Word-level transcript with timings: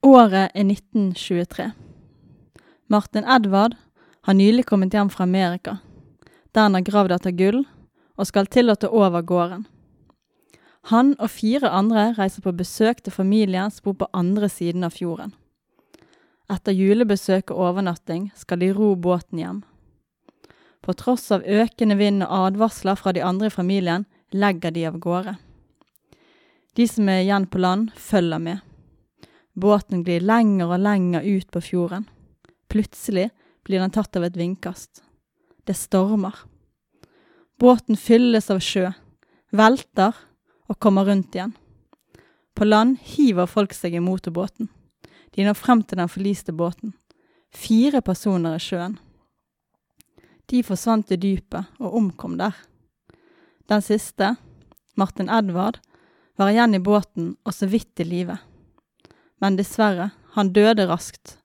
Året 0.00 0.54
er 0.56 0.64
1923. 0.64 1.72
Martin 2.88 3.26
Edvard 3.28 3.74
har 4.24 4.34
nylig 4.34 4.64
kommet 4.64 4.94
hjem 4.96 5.10
fra 5.12 5.26
Amerika, 5.26 5.74
der 6.54 6.64
han 6.64 6.78
har 6.78 6.86
gravd 6.86 7.12
etter 7.12 7.34
gull, 7.36 7.58
og 8.16 8.28
skal 8.30 8.48
til 8.48 8.72
å 8.72 8.78
ta 8.80 8.88
over 8.88 9.20
gården. 9.20 9.66
Han 10.88 11.10
og 11.18 11.28
fire 11.34 11.68
andre 11.68 12.14
reiser 12.16 12.40
på 12.40 12.54
besøk 12.56 13.02
til 13.04 13.12
familien 13.12 13.68
som 13.68 13.90
bor 13.90 13.98
på 14.00 14.08
andre 14.16 14.48
siden 14.48 14.88
av 14.88 14.96
fjorden. 14.96 15.34
Etter 16.48 16.72
julebesøk 16.72 17.52
og 17.52 17.60
overnatting 17.68 18.30
skal 18.40 18.64
de 18.64 18.72
ro 18.72 18.94
båten 18.96 19.44
hjem. 19.44 19.60
På 20.80 20.96
tross 20.96 21.28
av 21.28 21.44
økende 21.44 22.00
vind 22.00 22.24
og 22.24 22.48
advarsler 22.48 22.96
fra 22.96 23.12
de 23.12 23.20
andre 23.20 23.52
i 23.52 23.56
familien, 23.58 24.08
legger 24.32 24.72
de 24.72 24.88
av 24.88 24.96
gårde. 24.96 25.36
De 26.72 26.88
som 26.88 27.12
er 27.12 27.26
igjen 27.26 27.50
på 27.52 27.60
land, 27.60 27.92
følger 27.92 28.40
med. 28.40 28.64
Båten 29.54 30.04
glir 30.04 30.22
lenger 30.22 30.70
og 30.70 30.82
lenger 30.82 31.26
ut 31.26 31.50
på 31.50 31.62
fjorden. 31.64 32.06
Plutselig 32.70 33.30
blir 33.66 33.82
den 33.82 33.92
tatt 33.92 34.16
av 34.16 34.24
et 34.24 34.36
vindkast. 34.38 35.02
Det 35.66 35.74
stormer. 35.76 36.34
Båten 37.60 37.98
fylles 37.98 38.48
av 38.50 38.62
sjø, 38.64 38.88
velter 39.52 40.16
og 40.70 40.78
kommer 40.78 41.04
rundt 41.10 41.34
igjen. 41.34 41.52
På 42.54 42.64
land 42.64 42.98
hiver 43.02 43.50
folk 43.50 43.74
seg 43.76 43.94
i 43.94 44.02
motorbåten. 44.02 44.70
De 45.34 45.44
når 45.46 45.58
frem 45.58 45.82
til 45.82 46.00
den 46.00 46.10
forliste 46.10 46.54
båten. 46.56 46.94
Fire 47.50 48.00
personer 48.06 48.56
i 48.56 48.62
sjøen. 48.62 48.96
De 50.50 50.62
forsvant 50.66 51.10
i 51.14 51.18
dypet 51.20 51.78
og 51.78 51.96
omkom 51.98 52.38
der. 52.38 52.54
Den 53.70 53.82
siste, 53.86 54.34
Martin 54.98 55.30
Edvard, 55.30 55.78
var 56.38 56.50
igjen 56.50 56.74
i 56.74 56.82
båten 56.82 57.34
og 57.44 57.54
så 57.54 57.68
vidt 57.70 58.02
i 58.02 58.06
live. 58.08 58.38
Men 59.40 59.56
dessverre, 59.56 60.10
han 60.36 60.52
døde 60.52 60.84
raskt, 60.86 61.38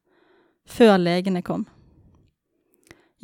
før 0.68 0.98
legene 1.00 1.42
kom. 1.42 1.64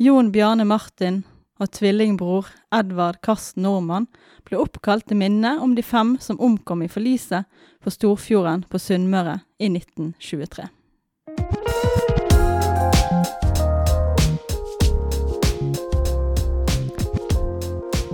Jon 0.00 0.32
Bjarne 0.32 0.64
Martin 0.64 1.22
og 1.60 1.68
tvillingbror 1.76 2.48
Edvard 2.74 3.20
Karsten 3.22 3.66
Normann 3.66 4.08
ble 4.48 4.58
oppkalt 4.62 5.06
til 5.10 5.20
minne 5.20 5.58
om 5.62 5.76
de 5.76 5.84
fem 5.84 6.16
som 6.20 6.40
omkom 6.40 6.82
i 6.82 6.88
forliset 6.90 7.44
på 7.84 7.92
Storfjorden 7.92 8.64
på 8.72 8.80
Sunnmøre 8.80 9.42
i 9.60 9.68
1923. 9.68 10.66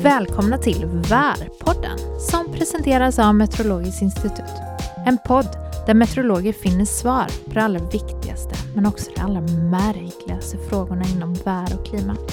Välkomna 0.02 0.58
till 0.58 0.84
VAR-podden 0.86 1.98
som 2.30 2.52
presenteras 2.52 3.18
av 3.18 3.34
Meteorologiskt 3.34 4.02
institut. 4.02 4.54
En 5.06 5.18
podd 5.26 5.67
där 5.88 5.94
meteorologer 5.94 6.52
finner 6.52 6.84
svar 6.84 7.26
på 7.44 7.54
de 7.54 7.60
allra 7.60 7.80
viktigaste 7.80 8.54
men 8.74 8.86
också 8.86 9.10
de 9.14 9.20
allra 9.20 9.40
märkligaste 9.40 10.58
frågorna 10.58 11.04
inom 11.04 11.34
vär 11.34 11.78
och 11.78 11.86
klimat. 11.86 12.32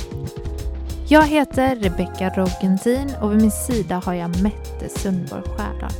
Jag 1.07 1.23
heter 1.23 1.75
Rebecca 1.75 2.29
Rogentin 2.29 3.11
och 3.21 3.31
vid 3.31 3.41
min 3.41 3.51
sida 3.51 4.01
har 4.05 4.13
jag 4.13 4.41
Mette 4.41 4.89
Sundborg 4.99 5.43
Skärdal. 5.43 5.91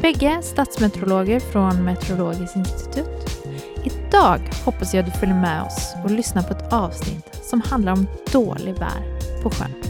Bägge 0.00 0.42
statsmeteorologer 0.42 1.40
från 1.40 1.84
Meteorologiskt 1.84 2.56
institut. 2.56 3.46
Idag 3.84 4.40
hoppas 4.64 4.94
jag 4.94 5.04
att 5.04 5.12
du 5.12 5.18
följer 5.18 5.40
med 5.40 5.62
oss 5.62 5.94
och 6.04 6.10
lyssnar 6.10 6.42
på 6.42 6.54
ett 6.54 6.72
avsnitt 6.72 7.40
som 7.42 7.60
handlar 7.60 7.92
om 7.92 8.06
dålig 8.32 8.74
vär 8.78 9.18
på 9.42 9.50
sjön. 9.50 9.85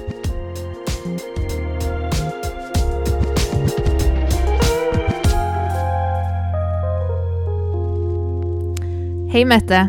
Hej 9.36 9.44
Mette! 9.44 9.88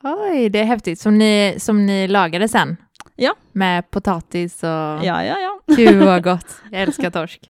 Oj, 0.04 0.48
det 0.48 0.58
är 0.58 0.64
häftigt. 0.64 1.00
Som 1.00 1.18
ni, 1.18 1.54
som 1.58 1.86
ni 1.86 2.08
lagade 2.08 2.48
sen? 2.48 2.76
Ja. 3.16 3.34
Med 3.52 3.90
potatis 3.90 4.62
och... 4.62 4.68
Ja, 4.68 5.24
ja, 5.24 5.36
ja. 5.38 5.60
Gud 5.76 6.04
vad 6.04 6.24
gott. 6.24 6.62
Jag 6.70 6.82
älskar 6.82 7.10
torsk. 7.10 7.48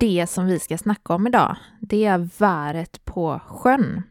Det 0.00 0.26
som 0.26 0.46
vi 0.46 0.58
ska 0.58 0.78
snacka 0.78 1.14
om 1.14 1.26
idag, 1.26 1.56
det 1.80 2.04
är 2.04 2.28
väret 2.38 3.04
på 3.04 3.40
sjön. 3.46 4.02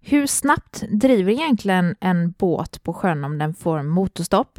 Hur 0.00 0.26
snabbt 0.26 0.84
driver 0.90 1.32
egentligen 1.32 1.96
en 2.00 2.30
båt 2.30 2.82
på 2.82 2.94
sjön 2.94 3.24
om 3.24 3.38
den 3.38 3.54
får 3.54 3.82
motorstopp? 3.82 4.58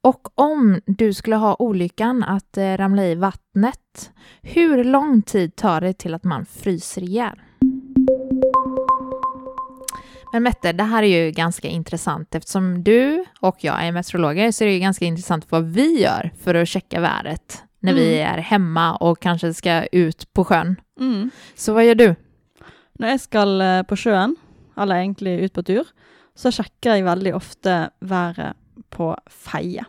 Och 0.00 0.28
om 0.34 0.80
du 0.86 1.14
skulle 1.14 1.36
ha 1.36 1.56
olyckan 1.58 2.24
att 2.24 2.56
eh, 2.56 2.76
ramla 2.76 3.06
i 3.06 3.14
vattnet, 3.14 4.12
hur 4.42 4.84
lång 4.84 5.22
tid 5.22 5.56
tar 5.56 5.80
det 5.80 5.92
till 5.92 6.14
att 6.14 6.24
man 6.24 6.46
fryser 6.46 7.02
ihjäl? 7.02 7.40
Men 10.32 10.42
Mette, 10.42 10.72
det 10.72 10.82
här 10.84 11.02
är 11.02 11.24
ju 11.24 11.30
ganska 11.30 11.68
intressant 11.68 12.34
eftersom 12.34 12.84
du 12.84 13.24
och 13.40 13.64
jag 13.64 13.84
är 13.84 13.92
meteorologer 13.92 14.52
så 14.52 14.64
är 14.64 14.68
det 14.68 14.74
ju 14.74 14.80
ganska 14.80 15.04
intressant 15.04 15.46
vad 15.50 15.64
vi 15.64 16.00
gör 16.02 16.30
för 16.42 16.54
att 16.54 16.68
checka 16.68 17.00
vädret 17.00 17.62
när 17.80 17.94
vi 17.94 18.18
är 18.18 18.38
hemma 18.38 18.96
och 18.96 19.20
kanske 19.20 19.54
ska 19.54 19.86
ut 19.86 20.32
på 20.32 20.44
sjön. 20.44 20.80
Mm. 21.00 21.30
Så 21.54 21.72
vad 21.72 21.84
gör 21.84 21.94
du? 21.94 22.14
Når 22.98 23.08
jeg 23.08 23.20
skal 23.20 23.60
eh, 23.62 23.82
på 23.86 23.96
sjøen, 23.96 24.32
eller 24.76 24.96
egentlig 24.98 25.36
ut 25.46 25.52
på 25.54 25.62
tur, 25.62 25.86
så 26.34 26.50
sjekker 26.50 26.96
jeg 26.96 27.04
veldig 27.06 27.34
ofte 27.36 27.76
været 28.00 28.56
på 28.90 29.12
Feie. 29.30 29.84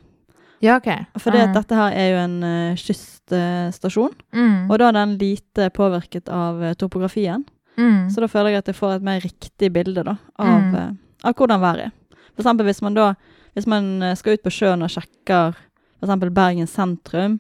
Ja, 0.62 0.76
okej. 0.78 1.06
For 1.18 1.32
det, 1.32 1.42
Mm. 1.48 1.54
dette 1.56 1.76
her 1.76 1.92
er 1.92 2.10
jo 2.12 2.18
en 2.18 2.44
uh, 2.44 2.76
kyststasjon, 2.76 4.14
Mm. 4.34 4.70
og 4.72 4.78
da 4.80 4.88
er 4.88 4.92
den 4.92 5.18
lite 5.18 5.70
påvirket 5.74 6.30
av 6.30 6.64
eh, 6.64 6.74
topografien. 6.74 7.46
Mm. 7.80 8.10
Så 8.12 8.22
da 8.22 8.28
føler 8.28 8.50
jeg 8.54 8.58
at 8.64 8.68
jeg 8.68 8.76
får 8.76 8.96
et 8.98 9.06
mer 9.08 9.20
riktig 9.24 9.72
bilde 9.74 10.04
da, 10.04 10.18
av, 10.40 10.48
Mm. 10.62 10.76
eh, 10.76 10.90
av 11.24 11.34
hvordan 11.34 11.62
været 11.64 11.86
er. 11.86 11.92
For 12.36 12.44
eksempel 12.44 12.66
hvis 12.70 12.82
man 12.82 12.94
da 12.94 13.14
Hvis 13.56 13.66
man 13.68 14.04
eh, 14.04 14.16
skal 14.16 14.34
ut 14.38 14.44
på 14.44 14.52
sjøen 14.54 14.84
og 14.86 14.90
sjekker 14.94 15.56
f.eks. 16.02 16.30
Bergen 16.32 16.68
sentrum, 16.68 17.40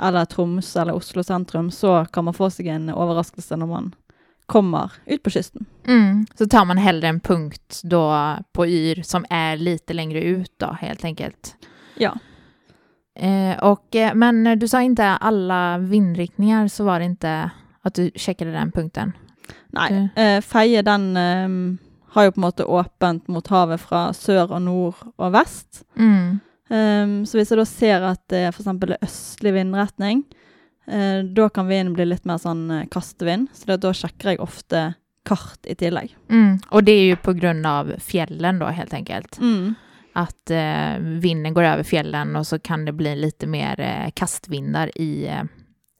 eller 0.00 0.24
Tromsø 0.24 0.80
eller 0.80 0.94
Oslo 0.94 1.22
sentrum, 1.22 1.70
så 1.70 2.06
kan 2.12 2.24
man 2.24 2.34
få 2.34 2.48
seg 2.50 2.66
en 2.68 2.88
overraskelse 2.90 3.56
når 3.58 3.66
man 3.68 3.94
kommer 4.46 4.92
ut 5.06 5.22
på 5.22 5.30
kysten. 5.30 5.66
Mm. 5.88 6.26
Så 6.38 6.46
tar 6.46 6.64
man 6.64 6.78
hellre 6.78 7.08
en 7.08 7.20
punkt 7.20 7.80
då 7.84 8.36
på 8.52 8.66
yr 8.66 9.02
som 9.02 9.24
är 9.30 9.56
lite 9.56 9.92
längre 9.94 10.20
ut 10.22 10.52
då, 10.58 10.76
helt 10.80 11.04
enkelt. 11.04 11.56
Ja. 11.96 12.14
Eh, 13.14 13.58
och, 13.58 13.96
eh, 13.96 14.14
men 14.14 14.58
du 14.58 14.68
sa 14.68 14.82
inte 14.82 15.04
alla 15.04 15.78
vindriktningar, 15.78 16.68
så 16.68 16.84
var 16.84 16.98
det 16.98 17.04
inte 17.04 17.50
att 17.82 17.94
du 17.94 18.10
checkade 18.14 18.52
den 18.52 18.72
punkten? 18.72 19.12
Nei. 19.76 19.88
Eh, 20.16 20.38
Feie 20.44 20.82
den 20.86 21.10
eh, 21.16 21.56
har 22.12 22.28
jo 22.28 22.34
på 22.34 22.40
en 22.40 22.46
måte 22.46 22.68
åpent 22.68 23.28
mot 23.32 23.46
havet 23.48 23.80
fra 23.80 24.06
sør 24.16 24.52
og 24.52 24.62
nord 24.66 25.04
og 25.16 25.34
vest. 25.34 25.84
Mm. 25.96 26.40
Um, 26.72 27.16
så 27.28 27.36
hvis 27.36 27.50
jeg 27.52 27.60
da 27.60 27.64
ser 27.68 28.04
at 28.08 28.20
det 28.32 28.46
er 28.46 28.54
f.eks. 28.54 28.68
østlig 29.04 29.52
vindretning, 29.56 30.22
uh, 30.88 31.20
da 31.24 31.48
kan 31.52 31.68
vinden 31.68 31.92
bli 31.96 32.06
litt 32.08 32.28
mer 32.28 32.40
sånn 32.40 32.64
uh, 32.72 32.84
kastevind. 32.92 33.50
Så 33.56 33.76
da 33.76 33.92
sjekker 33.96 34.32
jeg 34.32 34.40
ofte 34.44 34.92
kart 35.24 35.66
i 35.66 35.74
tillegg. 35.74 36.16
Mm. 36.30 36.58
Och 36.68 36.84
det 36.84 36.92
är 36.92 37.04
ju 37.04 37.16
på 37.16 37.32
grund 37.32 37.66
av 37.66 37.94
fjällen 37.98 38.58
då 38.58 38.66
helt 38.66 38.94
enkelt. 38.94 39.38
Mm. 39.38 39.74
Att 40.12 40.50
eh, 40.50 40.98
vinden 40.98 41.54
går 41.54 41.62
över 41.62 41.82
fjällen 41.82 42.36
och 42.36 42.46
så 42.46 42.58
kan 42.58 42.84
det 42.84 42.92
bli 42.92 43.16
lite 43.16 43.46
mer 43.46 43.80
eh, 43.80 44.10
kastvindar 44.14 44.98
i, 44.98 45.26
eh, 45.26 45.42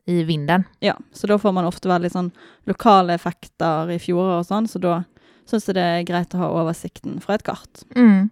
i 0.07 0.23
vinden. 0.23 0.65
Ja, 0.79 0.97
så 1.13 1.27
da 1.27 1.39
får 1.39 1.53
man 1.53 1.69
ofte 1.69 1.89
veldig 1.89 2.11
sånn 2.13 2.31
lokale 2.67 3.15
effekter 3.15 3.91
i 3.95 3.99
fjorder 4.03 4.41
og 4.41 4.47
sånn, 4.49 4.69
så 4.69 4.83
da 4.83 5.03
syns 5.49 5.69
jeg 5.69 5.77
det 5.79 5.87
er 5.87 6.07
greit 6.09 6.35
å 6.35 6.43
ha 6.43 6.51
oversikten 6.63 7.21
fra 7.23 7.39
et 7.39 7.47
kart. 7.47 7.85
Mm. 7.97 8.31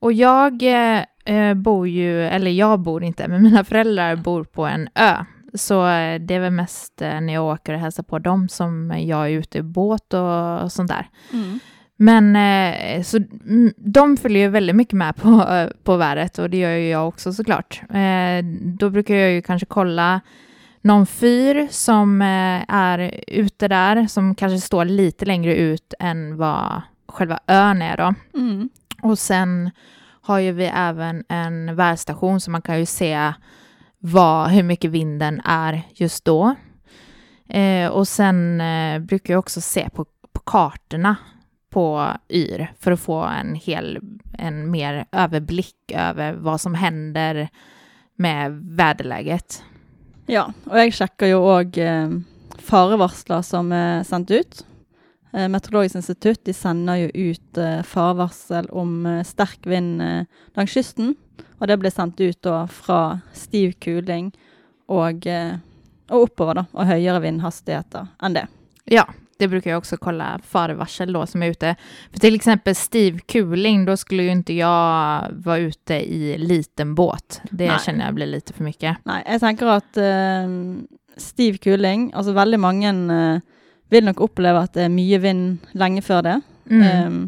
Och 0.00 0.12
jag 0.12 0.62
eh, 0.62 1.04
eh, 1.24 1.54
bor 1.54 1.88
ju, 1.88 2.22
eller 2.22 2.50
jag 2.50 2.80
bor 2.80 3.04
inte, 3.04 3.28
men 3.28 3.42
mina 3.42 3.64
föräldrar 3.64 4.16
bor 4.16 4.44
på 4.44 4.66
en 4.66 4.88
ö. 4.94 5.24
Så 5.54 5.86
eh, 5.86 6.20
det 6.20 6.34
är 6.34 6.40
väl 6.40 6.52
mest 6.52 7.02
eh, 7.02 7.20
när 7.20 7.34
jag 7.34 7.44
åker 7.44 7.74
och 7.74 7.80
hälsar 7.80 8.02
på 8.02 8.18
dem 8.18 8.48
som 8.48 8.94
jag 8.98 9.26
är 9.26 9.30
ute 9.30 9.58
i 9.58 9.62
båt 9.62 10.14
och, 10.14 10.62
och 10.62 10.72
sånt 10.72 10.90
där. 10.90 11.08
Mm. 11.32 11.58
Men 11.96 12.36
eh, 12.36 13.02
så 13.02 13.16
mm, 13.16 13.72
de 13.76 14.16
följer 14.16 14.42
ju 14.42 14.48
väldigt 14.48 14.76
mycket 14.76 14.94
med 14.94 15.16
på, 15.16 15.46
på 15.82 15.96
vädret 15.96 16.38
och 16.38 16.50
det 16.50 16.56
gör 16.56 16.70
ju 16.70 16.88
jag 16.88 17.08
också 17.08 17.32
såklart. 17.32 17.82
Då 18.60 18.90
brukar 18.90 19.14
jag 19.14 19.32
ju 19.32 19.42
kanske 19.42 19.66
kolla 19.66 20.20
någon 20.88 21.06
fyr 21.06 21.68
som 21.70 22.22
eh, 22.22 22.64
är 22.68 23.20
ute 23.26 23.68
där, 23.68 24.06
som 24.06 24.34
kanske 24.34 24.60
står 24.60 24.84
lite 24.84 25.24
längre 25.24 25.54
ut 25.54 25.94
än 25.98 26.36
vad 26.36 26.82
själva 27.08 27.40
ön 27.46 27.82
är 27.82 27.96
då. 27.96 28.14
Mm. 28.34 28.68
Och 29.02 29.18
sen 29.18 29.70
har 30.22 30.38
ju 30.38 30.52
vi 30.52 30.64
även 30.64 31.24
en 31.28 31.76
värdstation 31.76 32.40
så 32.40 32.50
man 32.50 32.62
kan 32.62 32.78
ju 32.78 32.86
se 32.86 33.32
vad, 33.98 34.50
hur 34.50 34.62
mycket 34.62 34.90
vinden 34.90 35.40
är 35.44 35.82
just 35.94 36.24
då. 36.24 36.54
Eh, 37.48 37.88
och 37.88 38.08
sen 38.08 38.60
eh, 38.60 38.98
brukar 38.98 39.34
jag 39.34 39.38
också 39.38 39.60
se 39.60 39.90
på, 39.90 40.04
på 40.32 40.40
kartorna 40.40 41.16
på 41.70 42.12
YR 42.28 42.72
för 42.80 42.92
att 42.92 43.00
få 43.00 43.22
en 43.22 43.54
hel, 43.54 43.98
en 44.38 44.70
mer 44.70 45.06
överblick 45.12 45.92
över 45.94 46.32
vad 46.32 46.60
som 46.60 46.74
händer 46.74 47.48
med 48.16 48.52
väderläget. 48.52 49.62
Ja, 50.28 50.48
og 50.68 50.76
jeg 50.76 50.92
sjekker 50.96 51.30
jo 51.32 51.44
òg 51.48 51.78
eh, 51.80 52.16
farevarsler 52.68 53.44
som 53.46 53.70
er 53.72 54.02
sendt 54.04 54.32
ut. 54.34 54.60
Eh, 55.32 55.46
Meteorologisk 55.48 56.02
institutt 56.02 56.42
de 56.44 56.54
sender 56.56 57.06
jo 57.06 57.30
ut 57.30 57.60
eh, 57.62 57.80
farevarsel 57.86 58.68
om 58.76 59.06
eh, 59.08 59.22
sterk 59.24 59.64
vind 59.68 60.02
eh, 60.04 60.26
langs 60.58 60.76
kysten. 60.76 61.14
Og 61.58 61.70
det 61.70 61.78
ble 61.80 61.90
sendt 61.90 62.20
ut 62.20 62.38
da 62.44 62.66
fra 62.70 63.00
stiv 63.36 63.78
kuling 63.82 64.28
og, 64.92 65.24
eh, 65.26 65.56
og 66.12 66.28
oppover, 66.28 66.60
da. 66.60 66.66
Og 66.76 66.92
høyere 66.92 67.24
vindhastigheter 67.24 68.12
enn 68.20 68.36
det. 68.36 68.44
Ja, 68.92 69.06
det 69.38 69.48
brukar 69.48 69.70
jag 69.70 69.78
också 69.78 69.96
kolla 69.96 70.40
farevarsel 70.42 71.12
då 71.12 71.26
som 71.26 71.42
är 71.42 71.46
ute. 71.46 71.76
För 72.12 72.20
till 72.20 72.34
exempel 72.34 72.74
stiv 72.74 73.18
kuling, 73.18 73.84
då 73.84 73.96
skulle 73.96 74.22
ju 74.22 74.30
inte 74.30 74.52
jag 74.52 75.28
vara 75.32 75.58
ute 75.58 75.94
i 75.94 76.38
liten 76.38 76.94
båt. 76.94 77.40
Det 77.50 77.68
Nej. 77.68 77.78
känner 77.86 78.04
jag 78.04 78.14
blir 78.14 78.26
lite 78.26 78.52
för 78.52 78.64
mycket. 78.64 78.96
Nei, 79.04 79.22
jeg 79.26 79.40
tenker 79.40 79.70
at 79.78 79.96
eh, 79.96 80.50
stiv 81.16 81.56
kuling 81.62 82.10
Altså 82.14 82.32
veldig 82.32 82.60
mange 82.60 82.90
eh, 82.90 83.40
vil 83.88 84.04
nok 84.04 84.20
oppleve 84.20 84.62
at 84.66 84.74
det 84.76 84.86
er 84.86 84.92
mye 84.92 85.18
vind 85.22 85.74
lenge 85.78 86.02
før 86.02 86.22
det. 86.26 86.40
Mm. 86.70 86.82
Ehm, 86.82 87.20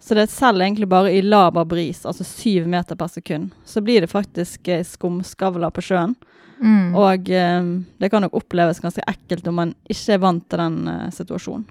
så 0.00 0.14
det 0.14 0.30
selger 0.30 0.66
egentlig 0.66 0.88
bare 0.88 1.12
i 1.12 1.22
laber 1.22 1.64
bris, 1.64 2.04
altså 2.06 2.24
syv 2.24 2.68
meter 2.68 2.96
per 2.96 3.08
sekund. 3.08 3.50
Så 3.64 3.80
blir 3.80 4.00
det 4.00 4.12
faktisk 4.12 4.68
eh, 4.68 4.84
skumskavler 4.84 5.70
på 5.74 5.84
sjøen. 5.84 6.14
Mm. 6.60 6.94
Og 6.94 7.30
ehm, 7.30 7.84
det 7.98 8.10
kan 8.10 8.22
nok 8.22 8.36
oppleves 8.40 8.80
ganske 8.80 9.04
ekkelt 9.10 9.48
om 9.50 9.58
man 9.62 9.74
ikke 9.90 10.16
er 10.16 10.22
vant 10.22 10.46
til 10.50 10.62
den 10.62 10.76
eh, 10.88 11.08
situasjonen. 11.14 11.66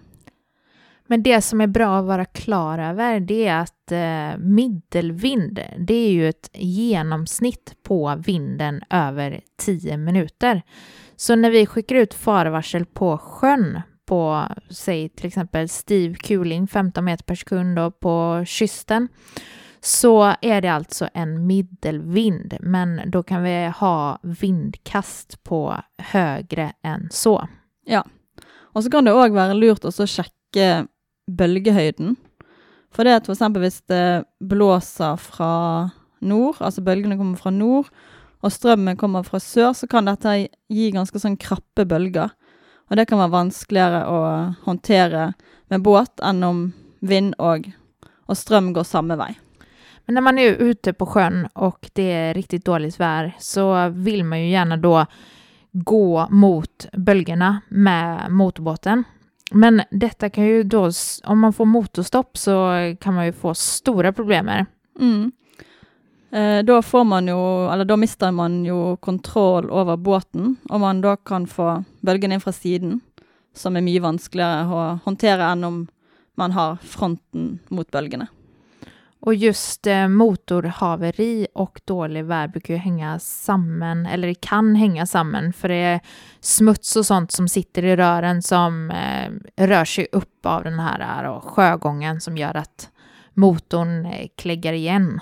Men 1.07 1.23
det 1.23 1.41
som 1.41 1.61
är 1.61 1.67
bra 1.67 1.97
att 1.97 2.05
vara 2.05 2.25
klar 2.25 2.79
över 2.79 3.19
det 3.19 3.47
är 3.47 3.59
att 3.59 3.91
eh, 3.91 4.37
middelvind, 4.39 5.59
det 5.77 5.93
är 5.93 6.11
ju 6.11 6.29
ett 6.29 6.49
genomsnitt 6.53 7.75
på 7.83 8.21
vinden 8.25 8.81
över 8.89 9.41
10 9.57 9.97
minuter. 9.97 10.61
Så 11.15 11.35
när 11.35 11.51
vi 11.51 11.65
skickar 11.65 11.95
ut 11.95 12.13
farevarsel 12.13 12.85
på 12.85 13.17
sjön 13.17 13.81
på, 14.05 14.47
säg 14.69 15.09
till 15.09 15.25
exempel 15.25 15.69
stiv 15.69 16.15
kuling 16.15 16.67
15 16.67 17.05
meter 17.05 17.23
per 17.23 17.35
sekund 17.35 17.99
på 17.99 18.43
kysten, 18.47 19.07
så 19.85 20.35
är 20.41 20.61
det 20.61 20.67
alltså 20.67 21.09
en 21.13 21.47
middelvind, 21.47 22.57
men 22.61 23.01
då 23.05 23.23
kan 23.23 23.43
vi 23.43 23.71
ha 23.75 24.19
vindkast 24.21 25.43
på 25.43 25.75
högre 25.97 26.73
än 26.81 27.07
så. 27.11 27.47
Ja, 27.85 28.05
och 28.61 28.83
så 28.83 28.91
kan 28.91 29.05
det 29.05 29.11
òg 29.11 29.35
være 29.35 29.53
lurt 29.53 29.85
att 29.85 29.99
å 29.99 30.07
sjekke 30.07 30.87
bølgehøyden. 31.27 32.15
For 32.91 33.03
det 33.03 33.15
at 33.15 33.25
till 33.25 33.35
exempel 33.35 33.65
hvis 33.65 33.81
det 33.91 34.23
blåser 34.39 35.19
fra 35.19 35.91
nord, 36.21 36.61
altså 36.61 36.81
bølgene 36.81 37.17
kommer 37.19 37.37
fra 37.37 37.51
nord, 37.51 37.91
og 38.39 38.51
strømmen 38.51 38.97
kommer 38.97 39.27
fra 39.27 39.39
sør, 39.39 39.73
så 39.75 39.87
kan 39.87 40.07
dette 40.07 40.47
gi 40.71 40.91
ganske 40.95 41.19
sånn 41.19 41.35
krappe 41.37 41.83
bølger. 41.85 42.31
Og 42.87 42.97
det 42.97 43.09
kan 43.09 43.19
være 43.19 43.35
vanskeligere 43.35 44.05
å 44.07 44.19
håndtere 44.63 45.33
med 45.67 45.83
båt 45.83 46.23
enn 46.23 46.43
om 46.43 46.67
vind 47.01 47.35
og, 47.35 47.67
og 48.31 48.39
strøm 48.39 48.71
går 48.73 48.87
samme 48.87 49.19
vei. 49.19 49.33
Men 50.05 50.15
när 50.15 50.21
man 50.21 50.39
är 50.39 50.49
ute 50.49 50.93
på 50.93 51.05
sjön 51.05 51.47
och 51.53 51.89
det 51.93 52.11
är 52.11 52.33
riktigt 52.33 52.65
dåligt 52.65 52.99
väder 52.99 53.35
så 53.39 53.89
vill 53.89 54.23
man 54.23 54.41
ju 54.41 54.49
gärna 54.49 54.77
då 54.77 55.05
gå 55.71 56.27
mot 56.29 56.87
bölgerna 56.93 57.61
med 57.69 58.31
motorbåten. 58.31 59.03
Men 59.51 59.81
detta 59.91 60.29
kan 60.29 60.43
ju 60.43 60.63
då, 60.63 60.91
om 61.23 61.39
man 61.39 61.53
får 61.53 61.65
motorstopp 61.65 62.37
så 62.37 62.71
kan 62.99 63.13
man 63.13 63.25
ju 63.25 63.33
få 63.33 63.53
stora 63.53 64.13
problem 64.13 64.45
med 64.45 64.57
det. 64.57 64.65
Mm. 65.03 65.31
Eh, 66.31 66.65
då 66.65 66.81
får 66.81 67.03
man 67.03 67.27
ju, 67.27 67.69
eller 67.71 67.85
då 67.85 67.97
mister 67.97 68.31
man 68.31 68.65
ju 68.65 68.97
kontroll 68.97 69.71
över 69.71 69.97
båten, 69.97 70.55
och 70.69 70.79
man 70.79 71.01
då 71.01 71.15
kan 71.15 71.47
få 71.47 71.83
bølgen 71.99 72.31
inn 72.31 72.41
fra 72.41 72.51
siden, 72.51 73.01
som 73.55 73.75
är 73.75 73.81
mycket 73.81 74.01
vanskeligere 74.01 74.61
att 74.61 75.03
hantera 75.05 75.45
än 75.45 75.63
om 75.63 75.87
man 76.35 76.51
har 76.51 76.77
fronten 76.81 77.59
mot 77.67 77.91
bølgene. 77.91 78.27
Och 79.25 79.35
just 79.35 79.87
eh, 79.87 80.07
motorhaveri 80.07 81.47
och 81.53 81.81
dålig 81.85 82.25
väg 82.25 82.51
brukar 82.51 82.73
ju 82.73 82.79
hänga 82.79 83.19
samman, 83.19 84.05
eller 84.05 84.27
det 84.27 84.41
kan 84.41 84.75
hänga 84.75 85.05
samman, 85.05 85.53
för 85.53 85.69
det 85.69 85.75
är 85.75 85.99
smuts 86.39 86.95
och 86.95 87.05
sånt 87.05 87.31
som 87.31 87.47
sitter 87.47 87.85
i 87.85 87.95
rören 87.95 88.41
som 88.41 88.91
eh, 88.91 89.31
rör 89.67 89.85
sig 89.85 90.07
upp 90.11 90.45
av 90.45 90.63
den 90.63 90.79
här, 90.79 90.99
här 90.99 91.23
och 91.23 91.43
sjögången 91.43 92.21
som 92.21 92.37
gör 92.37 92.57
att 92.57 92.89
motorn 93.33 94.05
eh, 94.05 94.27
kläggar 94.37 94.73
igen. 94.73 95.19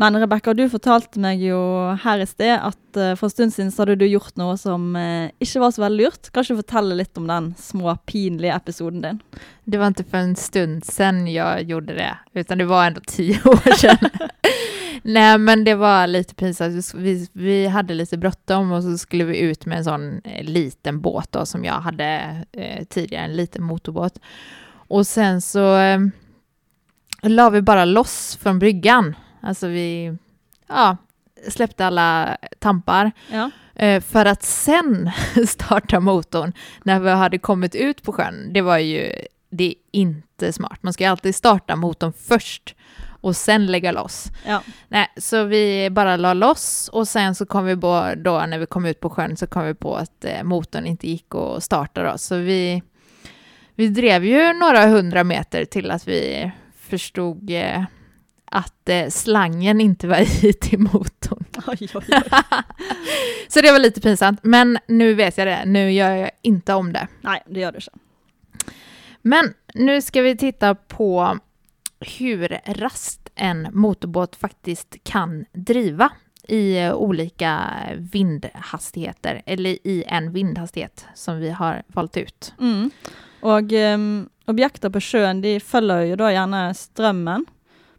Men 0.00 0.14
Rebekka, 0.20 0.52
du 0.54 0.68
fortalte 0.70 1.18
meg 1.18 1.40
jo 1.42 1.58
her 2.04 2.20
i 2.22 2.26
sted 2.30 2.52
at 2.54 2.98
eh, 2.98 3.16
for 3.18 3.26
en 3.26 3.32
stund 3.32 3.54
siden 3.54 3.72
så 3.74 3.82
hadde 3.82 3.96
du 3.98 4.04
gjort 4.06 4.36
noe 4.38 4.54
som 4.60 4.92
eh, 4.94 5.32
ikke 5.42 5.58
var 5.64 5.72
så 5.74 5.82
veldig 5.82 6.04
lurt. 6.04 6.28
Kan 6.30 6.46
du 6.46 6.58
fortelle 6.60 6.98
litt 7.00 7.18
om 7.18 7.26
den 7.26 7.48
små, 7.58 7.96
pinlige 8.06 8.54
episoden 8.54 9.02
din? 9.02 9.18
Det 9.64 9.80
var 9.82 9.90
inte 9.90 10.04
för 10.04 10.18
en 10.18 10.36
stund 10.36 10.84
sedan 10.86 11.26
jag 11.26 11.62
gjorde 11.62 11.98
det, 11.98 12.12
utan 12.32 12.62
det 12.62 12.68
var 12.70 12.86
ändå 12.86 13.00
tio 13.06 13.40
år 13.44 13.74
sedan. 13.74 14.10
Nej, 15.02 15.38
men 15.38 15.64
det 15.64 15.74
var 15.74 16.06
lite 16.06 16.34
pinsamt. 16.34 16.94
Vi, 16.94 17.28
vi 17.32 17.66
hade 17.66 17.94
lite 17.94 18.18
bråttom 18.18 18.72
och 18.72 18.82
så 18.82 18.98
skulle 18.98 19.24
vi 19.24 19.38
ut 19.38 19.66
med 19.66 19.78
en 19.78 19.84
sån 19.84 20.20
eh, 20.24 20.44
liten 20.44 21.00
båt 21.00 21.32
då, 21.32 21.46
som 21.46 21.64
jag 21.64 21.80
hade 21.80 22.36
eh, 22.52 22.84
tidigare, 22.84 23.24
en 23.24 23.36
liten 23.36 23.64
motorbåt. 23.64 24.18
Och 24.70 25.06
sen 25.06 25.40
så 25.40 25.76
eh, 25.76 26.00
la 27.22 27.50
vi 27.50 27.62
bara 27.62 27.84
loss 27.84 28.38
från 28.42 28.58
bryggan. 28.58 29.14
Alltså 29.48 29.66
vi 29.66 30.16
ja, 30.66 30.96
släppte 31.48 31.86
alla 31.86 32.36
tampar. 32.58 33.12
Ja. 33.30 33.50
Eh, 33.74 34.00
för 34.00 34.26
att 34.26 34.42
sen 34.42 35.10
starta 35.46 36.00
motorn 36.00 36.52
när 36.82 37.00
vi 37.00 37.10
hade 37.10 37.38
kommit 37.38 37.74
ut 37.74 38.02
på 38.02 38.12
sjön. 38.12 38.52
Det 38.52 38.60
var 38.60 38.78
ju 38.78 39.12
det 39.50 39.64
är 39.64 39.74
inte 39.90 40.52
smart. 40.52 40.78
Man 40.82 40.92
ska 40.92 41.10
alltid 41.10 41.34
starta 41.34 41.76
motorn 41.76 42.12
först 42.12 42.74
och 43.20 43.36
sen 43.36 43.66
lägga 43.66 43.92
loss. 43.92 44.26
Ja. 44.46 44.62
Nej, 44.88 45.06
så 45.16 45.44
vi 45.44 45.90
bara 45.90 46.16
la 46.16 46.34
loss 46.34 46.88
och 46.92 47.08
sen 47.08 47.34
så 47.34 47.46
kom 47.46 47.64
vi 47.64 47.76
på, 47.76 48.12
då 48.16 48.46
när 48.46 48.58
vi 48.58 48.66
kom 48.66 48.86
ut 48.86 49.00
på 49.00 49.10
sjön 49.10 49.36
så 49.36 49.46
kom 49.46 49.64
vi 49.64 49.74
på 49.74 49.96
att 49.96 50.24
eh, 50.24 50.42
motorn 50.42 50.86
inte 50.86 51.10
gick 51.10 51.34
att 51.34 51.64
starta 51.64 52.02
då. 52.02 52.18
Så 52.18 52.36
vi, 52.36 52.82
vi 53.74 53.88
drev 53.88 54.24
ju 54.24 54.52
några 54.52 54.86
hundra 54.86 55.24
meter 55.24 55.64
till 55.64 55.90
att 55.90 56.08
vi 56.08 56.50
förstod 56.76 57.50
eh, 57.50 57.82
att 58.50 58.88
eh, 58.88 59.08
slangen 59.08 59.80
inte 59.80 60.06
var 60.06 60.44
i 60.44 60.52
till 60.52 60.78
motorn. 60.78 61.44
Oj, 61.66 61.76
oj, 61.80 61.90
oj. 61.94 62.04
så 63.48 63.60
det 63.60 63.72
var 63.72 63.78
lite 63.78 64.00
pinsamt, 64.00 64.40
men 64.42 64.78
nu 64.88 65.14
vet 65.14 65.38
jag 65.38 65.46
det. 65.46 65.64
Nu 65.66 65.92
gör 65.92 66.10
jag 66.10 66.30
inte 66.42 66.74
om 66.74 66.92
det. 66.92 67.08
Nej, 67.20 67.42
det 67.46 67.60
gör 67.60 67.72
du 67.72 67.76
inte. 67.76 67.92
Men 69.22 69.54
nu 69.74 70.02
ska 70.02 70.22
vi 70.22 70.36
titta 70.36 70.74
på 70.74 71.38
hur 72.00 72.58
rast 72.66 73.28
en 73.34 73.68
motorbåt 73.72 74.36
faktiskt 74.36 74.96
kan 75.02 75.44
driva 75.52 76.10
i 76.48 76.78
eh, 76.78 76.94
olika 76.94 77.70
vindhastigheter, 77.96 79.42
eller 79.46 79.70
i 79.70 80.04
en 80.06 80.32
vindhastighet 80.32 81.06
som 81.14 81.38
vi 81.38 81.50
har 81.50 81.82
valt 81.86 82.16
ut. 82.16 82.54
Mm. 82.60 82.90
Og 83.40 83.72
um, 83.72 84.28
objekter 84.46 84.90
på 84.90 85.00
sjøen 85.00 85.42
de 85.44 85.58
følger 85.60 86.08
jo 86.10 86.16
da 86.18 86.32
gjerne 86.32 86.62
strømmen, 86.74 87.44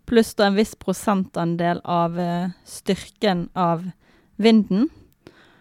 pluss 0.10 0.34
da 0.36 0.50
en 0.50 0.58
viss 0.58 0.74
prosentandel 0.80 1.82
av 1.84 2.20
eh, 2.20 2.50
styrken 2.66 3.48
av 3.54 3.86
vinden. 4.42 4.90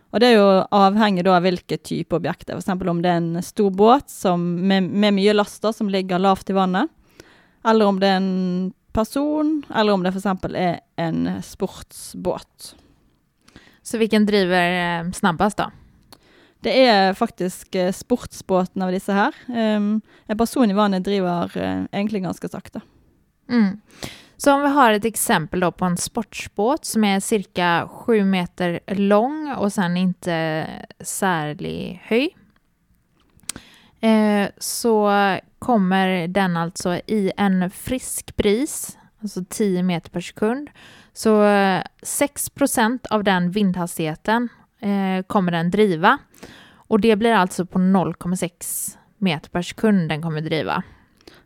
Og 0.09 0.23
det 0.23 0.31
er 0.31 0.39
jo 0.39 0.49
avhengig 0.73 1.27
da 1.27 1.37
av 1.37 1.45
hvilken 1.45 1.83
type 1.85 2.17
objekt 2.17 2.47
det 2.49 2.57
er. 2.57 2.63
F.eks. 2.63 2.89
om 2.89 3.03
det 3.05 3.13
er 3.13 3.21
en 3.21 3.45
stor 3.45 3.71
båt 3.77 4.09
som, 4.09 4.45
med, 4.71 4.89
med 4.89 5.19
mye 5.19 5.37
laster 5.37 5.75
som 5.77 5.91
ligger 5.93 6.23
lavt 6.23 6.49
i 6.49 6.57
vannet, 6.57 6.89
eller 7.69 7.91
om 7.91 7.99
det 8.01 8.09
er 8.09 8.21
en 8.23 8.71
person, 8.97 9.59
eller 9.69 9.93
om 9.93 10.07
det 10.07 10.15
f.eks. 10.15 10.47
er 10.57 10.81
en 10.97 11.27
sportsbåt. 11.45 12.73
Så 13.85 14.01
vilken 14.01 14.27
driver 14.27 14.73
eh, 14.81 15.11
snabbast 15.13 15.61
då? 15.61 15.69
Det 16.61 16.73
er 16.75 17.15
faktisk 17.15 17.75
eh, 17.75 17.93
sportsbåten 17.95 18.83
av 18.83 18.91
disse 18.93 19.15
her. 19.15 19.37
Um, 19.47 20.01
en 20.27 20.39
person 20.39 20.71
i 20.71 20.77
vannet 20.77 21.05
driver 21.07 21.53
eh, 21.55 21.85
egentlig 21.93 22.25
ganske 22.25 22.51
sakte. 22.51 22.83
Mm. 23.49 23.79
Så 24.41 24.53
om 24.55 24.63
vi 24.63 24.69
har 24.69 24.93
ett 24.93 25.05
exempel 25.05 25.61
då 25.61 25.73
på 25.73 25.85
en 25.85 25.97
sportsbåt 25.97 26.85
som 26.85 27.05
är 27.05 27.21
cirka 27.21 27.89
sju 27.93 28.25
meter 28.25 28.81
lång 28.87 29.53
och 29.53 29.73
sen 29.73 29.97
inte 29.97 30.67
särlig 31.01 32.03
höj. 32.05 32.37
Eh, 34.01 34.49
så 34.59 35.11
kommer 35.59 36.29
den 36.29 36.57
alltså 36.57 36.95
i 36.95 37.33
en 37.37 37.71
frisk 37.71 38.37
bris, 38.37 38.99
alltså 39.23 39.45
10 39.49 39.83
meter 39.83 40.11
per 40.11 40.21
sekund. 40.21 40.71
Så 41.13 41.45
eh, 41.45 41.83
6% 42.03 43.07
av 43.11 43.25
den 43.25 43.51
vindhastigheten 43.51 44.49
eh, 44.81 45.23
kommer 45.27 45.53
den 45.53 45.71
driva. 45.71 46.19
Och 46.73 47.01
det 47.01 47.17
blir 47.17 47.33
alltså 47.33 47.67
på 47.67 47.79
0,6 47.79 48.97
meter 49.17 49.51
per 49.51 49.63
sekund 49.63 50.09
den 50.09 50.23
kommer 50.23 50.41
driva. 50.41 50.83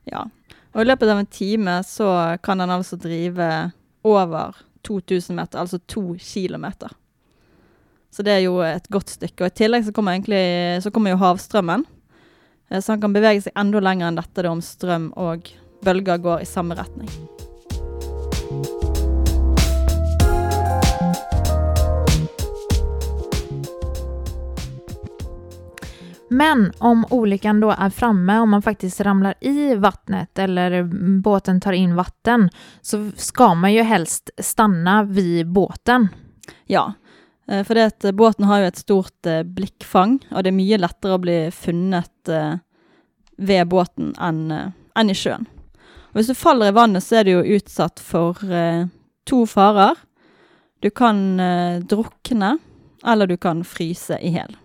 Ja. 0.05 0.31
Og 0.73 0.83
i 0.83 0.89
løpet 0.89 1.11
av 1.13 1.21
en 1.21 1.29
time 1.29 1.79
så 1.85 2.09
kan 2.43 2.63
den 2.63 2.73
altså 2.73 2.97
drive 2.97 3.49
over 4.09 4.57
2000 4.87 5.37
meter, 5.37 5.61
altså 5.61 5.79
to 5.87 6.15
kilometer. 6.19 6.91
Så 8.13 8.25
det 8.25 8.33
er 8.33 8.45
jo 8.45 8.59
et 8.65 8.89
godt 8.93 9.15
stykke. 9.15 9.45
Og 9.45 9.49
i 9.49 9.59
tillegg 9.63 9.87
så 9.87 9.93
kommer, 9.97 10.17
egentlig, 10.17 10.83
så 10.85 10.93
kommer 10.93 11.15
jo 11.15 11.21
havstrømmen. 11.23 11.87
Eh, 12.69 12.81
så 12.81 12.93
han 12.95 13.05
kan 13.05 13.15
bevege 13.17 13.45
seg 13.47 13.57
enda 13.57 13.81
lenger 13.81 14.11
enn 14.11 14.21
dette 14.21 14.45
det 14.45 14.53
om 14.53 14.65
strøm 14.65 15.13
og 15.21 15.49
bølger 15.85 16.21
går 16.21 16.45
i 16.45 16.49
samme 16.49 16.77
retning. 16.79 17.09
Men 26.33 26.73
om 26.79 27.07
olyckan 27.11 27.61
då 27.61 27.71
är 27.79 27.91
framme, 27.91 28.39
om 28.39 28.51
man 28.51 28.63
faktiskt 28.63 29.01
ramlar 29.01 29.35
i 29.41 29.75
vattnet 29.75 30.39
eller 30.39 30.83
båten 31.21 31.61
tar 31.61 31.73
in 31.73 31.95
vatten, 31.95 32.51
så 32.81 33.11
ska 33.17 33.55
man 33.55 33.73
ju 33.73 33.83
helst 33.83 34.31
stanna 34.39 35.03
vid 35.03 35.49
båten. 35.49 36.09
Ja, 36.67 36.93
eh, 37.49 37.65
för 37.65 37.75
det 37.75 37.85
att 37.85 38.15
båten 38.15 38.45
har 38.45 38.59
ju 38.59 38.67
ett 38.67 38.77
stort 38.77 39.27
eh, 39.27 39.43
blickfång 39.43 40.19
och 40.31 40.43
det 40.43 40.51
är 40.51 40.53
mycket 40.53 40.81
lättare 40.81 41.13
att 41.13 41.21
bli 41.21 41.51
funnet 41.51 42.29
eh, 42.29 42.55
vid 43.37 43.69
båten 43.69 44.15
än, 44.21 44.55
än 44.95 45.11
i 45.11 45.15
sjön. 45.15 45.47
Om 46.13 46.23
du 46.23 46.35
faller 46.35 46.69
i 46.69 46.71
vattnet 46.71 47.05
så 47.05 47.15
är 47.15 47.25
du 47.25 47.31
ju 47.31 47.45
utsatt 47.45 48.01
för 48.01 48.35
två 49.29 49.47
faror. 49.47 49.97
Du 50.81 50.91
kan 50.91 51.41
drunkna 51.81 52.59
eller 53.07 53.27
du 53.27 53.37
kan 53.37 53.65
frysa 53.65 54.21
i 54.21 54.33
hjel. 54.33 54.57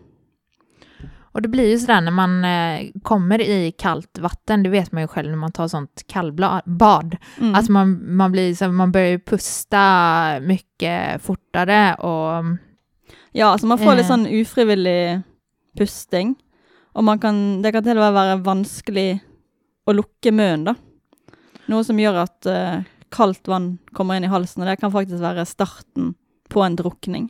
Och 1.38 1.42
det 1.44 1.48
blir 1.50 1.70
ju 1.70 1.80
sådär 1.80 2.02
när 2.02 2.12
man 2.12 2.46
eh, 2.46 2.90
kommer 3.04 3.42
i 3.42 3.72
kallt 3.72 4.18
vatten, 4.20 4.64
det 4.64 4.70
vet 4.70 4.92
man 4.92 5.02
ju 5.02 5.08
själv 5.08 5.30
när 5.30 5.38
man 5.38 5.52
tar 5.52 5.68
sånt 5.68 6.04
kallbad, 6.08 7.18
Mm. 7.38 7.56
att 7.56 7.70
man, 7.70 8.16
man, 8.16 8.32
blir, 8.32 8.56
så 8.56 8.68
man 8.68 8.92
börjar 8.92 9.18
pusta 9.18 10.40
mycket 10.42 11.22
fortare 11.22 11.94
och 11.96 12.58
Ja, 13.32 13.46
altså 13.48 13.68
man 13.68 13.78
får 13.78 13.96
litt 13.96 14.06
Eh. 14.06 14.08
sånn 14.08 14.26
ufrivillig 14.28 15.22
pusting. 15.78 16.36
Og 16.96 17.04
man 17.04 17.20
kan, 17.20 17.62
det 17.62 17.72
kan 17.72 17.84
til 17.84 17.98
og 17.98 18.04
med 18.04 18.14
være 18.14 18.42
vanskelig 18.44 19.20
å 19.88 19.94
lukke 19.94 20.32
munnen, 20.32 20.64
da. 20.66 20.76
Noe 21.68 21.84
som 21.84 22.00
gjør 22.00 22.24
at 22.24 22.46
eh, 22.50 22.82
kaldt 23.12 23.48
vann 23.48 23.78
kommer 23.94 24.18
inn 24.18 24.24
i 24.24 24.28
halsen, 24.34 24.64
og 24.64 24.68
det 24.68 24.80
kan 24.80 24.92
faktisk 24.92 25.22
være 25.22 25.46
starten 25.46 26.16
på 26.50 26.64
en 26.66 26.76
drukning. 26.76 27.30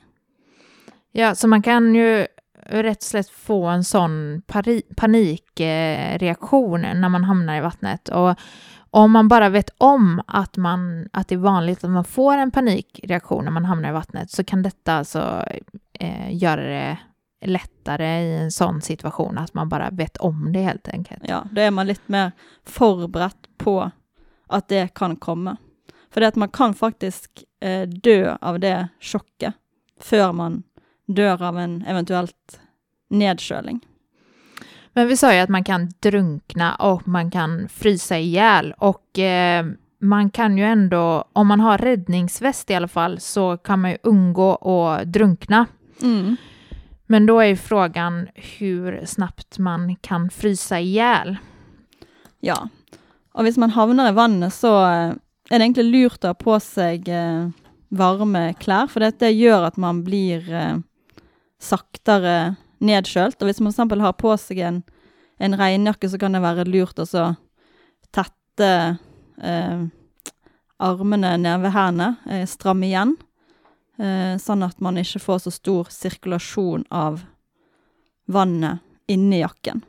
Ja, 1.11 1.35
så 1.35 1.47
man 1.47 1.61
kan 1.61 1.95
ju 1.95 2.25
rätt 2.69 2.97
och 2.97 3.03
slätt 3.03 3.29
få 3.29 3.65
en 3.65 3.83
sån 3.83 4.41
panikreaktion 4.95 6.81
när 6.81 7.09
man 7.09 7.23
hamnar 7.23 7.57
i 7.57 7.61
vattnet. 7.61 8.09
Och 8.09 8.35
om 8.89 9.11
man 9.11 9.27
bara 9.27 9.49
vet 9.49 9.69
om 9.77 10.21
att, 10.27 10.57
man, 10.57 11.09
att 11.13 11.27
det 11.27 11.35
är 11.35 11.39
vanligt 11.39 11.83
att 11.83 11.89
man 11.89 12.03
får 12.03 12.37
en 12.37 12.51
panikreaktion 12.51 13.45
när 13.45 13.51
man 13.51 13.65
hamnar 13.65 13.89
i 13.89 13.91
vattnet 13.91 14.31
så 14.31 14.43
kan 14.43 14.63
detta 14.63 14.93
alltså 14.93 15.45
eh, 15.93 16.35
göra 16.35 16.63
det 16.63 16.97
lättare 17.45 18.21
i 18.21 18.37
en 18.37 18.51
sån 18.51 18.81
situation, 18.81 19.37
att 19.37 19.53
man 19.53 19.69
bara 19.69 19.89
vet 19.89 20.17
om 20.17 20.53
det 20.53 20.61
helt 20.61 20.87
enkelt. 20.87 21.23
Ja, 21.27 21.43
då 21.51 21.61
är 21.61 21.71
man 21.71 21.87
lite 21.87 22.01
mer 22.05 22.31
förberett 22.65 23.37
på 23.57 23.91
att 24.47 24.67
det 24.67 24.93
kan 24.93 25.15
komma. 25.15 25.57
För 26.11 26.21
det 26.21 26.27
att 26.27 26.35
man 26.35 26.49
kan 26.49 26.73
faktiskt 26.73 27.43
eh, 27.61 27.81
dö 27.81 28.37
av 28.41 28.59
det 28.59 28.87
sjokket 29.01 29.53
för 29.99 30.31
man 30.31 30.63
dør 31.07 31.41
av 31.43 31.57
en 31.59 31.81
eventuelt 31.87 32.59
nedkjøling. 33.09 33.81
Men 34.93 35.07
vi 35.07 35.17
sa 35.17 35.33
ju 35.33 35.39
att 35.39 35.49
man 35.49 35.63
kan 35.63 35.91
drunkna 35.99 36.75
och 36.75 37.07
man 37.07 37.31
kan 37.31 37.69
frysa 37.69 38.17
ihjäl 38.17 38.73
och 38.77 39.19
eh, 39.19 39.65
man 39.99 40.29
kan 40.29 40.57
ju 40.57 40.63
ändå, 40.63 41.25
om 41.33 41.47
man 41.47 41.59
har 41.59 41.77
räddningsväst 41.77 42.69
i 42.69 42.75
alla 42.75 42.87
fall, 42.87 43.19
så 43.19 43.57
kan 43.57 43.81
man 43.81 43.91
ju 43.91 43.97
undgå 44.03 44.55
att 44.55 45.07
drunkna. 45.07 45.65
Mm. 46.01 46.35
Men 47.05 47.25
då 47.25 47.39
är 47.39 47.45
ju 47.45 47.55
frågan 47.55 48.27
hur 48.35 49.05
snabbt 49.05 49.59
man 49.59 49.95
kan 49.95 50.29
frysa 50.29 50.79
ihjäl. 50.79 51.37
Ja. 52.39 52.67
Og 53.33 53.45
hvis 53.45 53.57
man 53.57 53.69
havner 53.69 54.09
i 54.09 54.17
vannet, 54.17 54.53
så 54.53 54.73
eh, 54.85 55.13
er 55.49 55.59
det 55.59 55.65
egentlig 55.65 55.89
lurt 55.91 56.25
å 56.25 56.33
ha 56.33 56.37
på 56.37 56.57
seg 56.63 57.09
eh, 57.09 57.49
varme 57.93 58.43
klær, 58.57 58.89
for 58.89 59.03
det, 59.03 59.19
det 59.21 59.35
gjør 59.37 59.69
at 59.69 59.77
man 59.77 60.01
blir 60.05 60.47
eh, 60.49 60.79
saktere 61.61 62.55
nedkjølt. 62.83 63.39
Og 63.41 63.49
hvis 63.49 63.61
man 63.63 63.73
f.eks. 63.73 64.01
har 64.01 64.17
på 64.19 64.33
seg 64.41 64.61
en, 64.65 64.81
en 65.39 65.57
regnjakke, 65.57 66.09
så 66.09 66.19
kan 66.21 66.35
det 66.37 66.43
være 66.43 66.67
lurt 66.69 66.99
å 67.01 67.07
tette 68.13 68.71
eh, 69.41 69.87
armene 70.77 71.33
nede 71.41 71.61
ved 71.65 71.73
hendene, 71.75 72.15
eh, 72.29 72.45
stramme 72.49 72.87
igjen, 72.89 73.15
eh, 73.99 74.37
sånn 74.41 74.65
at 74.65 74.79
man 74.83 74.99
ikke 75.01 75.21
får 75.23 75.45
så 75.45 75.53
stor 75.53 75.91
sirkulasjon 75.93 76.85
av 76.93 77.23
vannet 78.27 78.83
inni 79.07 79.41
jakken. 79.41 79.83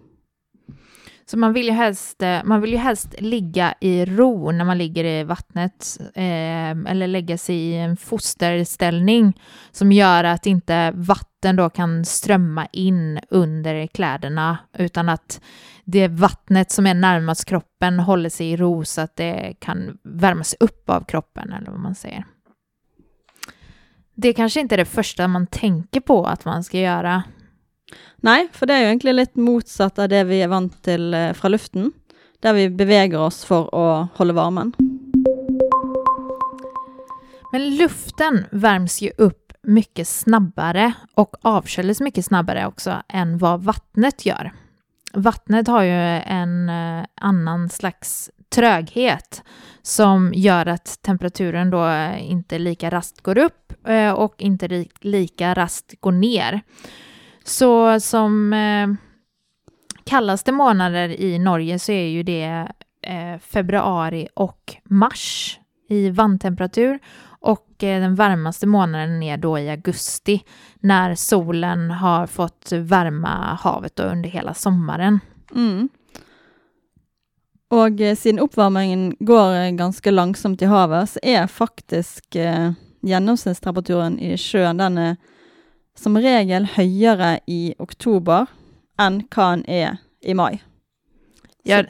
Så 1.31 1.39
man 1.39 1.53
vill 1.53 1.67
ju 1.67 1.73
helst, 1.73 2.23
eh, 2.23 2.45
man 2.45 2.61
vill 2.61 2.73
ju 2.73 2.77
helst 2.77 3.15
ligga 3.19 3.75
i 3.81 4.05
ro 4.05 4.51
när 4.51 4.65
man 4.65 4.79
ligger 4.79 5.05
i 5.05 5.25
vattnet 5.25 5.99
eh, 6.15 6.71
eller 6.71 7.07
lägga 7.07 7.39
sig 7.39 7.57
i 7.57 7.77
en 7.77 7.97
fosterställning 7.97 9.41
som 9.71 9.93
gör 9.93 10.25
att 10.25 10.47
inte 10.47 10.93
vatten 10.95 11.57
då 11.57 11.71
kan 11.71 12.05
strömma 12.05 12.67
in 12.67 13.21
under 13.31 13.87
kläderna 13.87 14.59
utan 14.79 15.09
att 15.09 15.41
det 15.85 16.09
vattnet 16.09 16.71
som 16.71 16.87
är 16.87 16.95
närmast 16.95 17.45
kroppen 17.45 18.01
håller 18.01 18.31
sig 18.31 18.51
i 18.51 18.57
ro 18.57 18.85
så 18.85 19.01
att 19.01 19.17
det 19.17 19.55
kan 19.61 19.99
värmas 20.03 20.55
upp 20.61 20.91
av 20.91 21.05
kroppen 21.05 21.53
eller 21.53 21.71
vad 21.71 21.81
man 21.81 21.95
säger. 21.95 22.25
Det 24.15 24.33
kanske 24.33 24.61
inte 24.61 24.75
är 24.75 24.77
det 24.77 24.85
första 24.85 25.29
man 25.29 25.47
tänker 25.47 26.01
på 26.01 26.25
att 26.25 26.45
man 26.45 26.65
ska 26.65 26.79
göra 26.79 27.23
Nei, 28.27 28.49
for 28.53 28.67
det 28.67 28.75
er 28.75 28.83
jo 28.83 28.91
egentlig 28.93 29.15
litt 29.15 29.37
motsatt 29.37 29.99
av 29.99 30.09
det 30.11 30.25
vi 30.29 30.43
er 30.43 30.51
vant 30.53 30.75
til 30.85 31.15
eh, 31.15 31.33
från 31.33 31.41
fra 31.41 31.55
luften. 31.55 31.93
der 32.41 32.53
vi 32.53 32.69
beveger 32.71 33.19
oss 33.19 33.45
for 33.45 33.67
å 33.75 34.09
holde 34.15 34.35
varmen. 34.35 34.73
Men 37.53 37.77
luften 37.77 38.45
värms 38.51 39.01
ju 39.03 39.11
upp 39.19 39.53
mycket 39.63 40.09
snabbare 40.09 40.93
och 41.15 41.37
avkylls 41.43 42.01
mycket 42.01 42.25
snabbare 42.25 42.67
också 42.67 43.03
än 43.09 43.39
vad 43.39 43.63
vattnet 43.63 44.27
gör. 44.27 44.53
Vattnet 45.13 45.69
har 45.69 45.83
ju 45.83 46.21
en 46.27 46.69
eh, 46.69 47.05
annan 47.15 47.69
slags 47.69 48.31
tröghet 48.55 49.43
som 49.83 50.33
gör 50.35 50.67
att 50.67 51.03
temperaturen 51.03 51.71
då 51.71 51.87
eh, 51.87 52.31
inte 52.31 52.59
lika 52.59 52.91
raskt 52.91 53.21
går 53.21 53.39
upp 53.39 53.73
och 54.17 54.35
inte 54.39 54.87
lika 55.01 55.55
raskt 55.55 56.01
går 56.01 56.13
ner. 56.13 56.63
Så 57.49 58.01
som 58.01 58.53
eh, 58.53 58.89
kallaste 60.05 60.53
månader 60.53 61.21
i 61.21 61.39
Norge 61.39 61.79
så 61.79 61.93
är 61.93 62.07
ju 62.07 62.23
det 62.23 62.69
eh, 63.03 63.39
februari 63.41 64.29
och 64.35 64.77
mars 64.85 65.59
i 65.89 66.11
vanntemperatur 66.11 66.99
och 67.41 67.85
eh, 67.85 68.01
den 68.01 68.15
varmaste 68.15 68.67
månaden 68.67 69.23
är 69.23 69.37
då 69.37 69.59
i 69.59 69.71
augusti 69.71 70.45
när 70.81 71.15
solen 71.15 71.91
har 71.91 72.27
fått 72.27 72.73
värma 72.73 73.59
havet 73.63 74.01
under 74.01 74.29
hela 74.29 74.55
sommaren. 74.55 75.21
Mm. 75.55 75.89
Og 77.71 78.01
eh, 78.01 78.17
siden 78.17 78.41
oppvarmingen 78.41 79.17
går 79.21 79.55
eh, 79.55 79.71
ganske 79.71 80.11
langsomt 80.11 80.63
i 80.63 80.65
havet, 80.65 81.11
så 81.11 81.21
er 81.23 81.47
faktisk 81.47 82.37
eh, 82.37 82.73
gjennomsnittstemperaturen 83.03 84.19
i 84.19 84.37
sjøen 84.37 84.81
den 84.81 84.99
er 84.99 85.17
som 85.99 86.19
regel 86.19 86.69
høyere 86.77 87.39
i 87.51 87.75
oktober 87.83 88.47
enn 88.99 89.23
hva 89.35 89.53
den 89.57 89.65
er 89.69 89.99
i 90.23 90.35
mai. 90.39 90.61
Ja, 91.67 91.83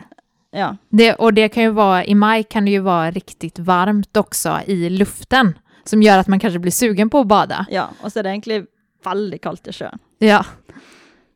Ja. 0.50 0.76
Det, 0.88 1.14
och 1.14 1.34
det 1.34 1.48
kan 1.48 1.62
ju 1.62 1.70
vara, 1.70 2.04
i 2.04 2.14
maj 2.14 2.42
kan 2.42 2.64
det 2.64 2.70
ju 2.70 2.78
vara 2.78 3.10
riktigt 3.10 3.58
varmt 3.58 4.16
också 4.16 4.60
i 4.66 4.90
luften 4.90 5.58
som 5.84 6.02
gör 6.02 6.18
att 6.18 6.28
man 6.28 6.40
kanske 6.40 6.58
blir 6.58 6.72
sugen 6.72 7.10
på 7.10 7.18
att 7.18 7.26
bada. 7.26 7.66
Ja, 7.70 7.88
och 8.00 8.12
så 8.12 8.18
är 8.18 8.22
det 8.22 8.30
egentligen 8.30 8.66
väldigt 9.04 9.42
kallt 9.42 9.68
i 9.68 9.72
sjön. 9.72 9.98
Ja. 10.18 10.44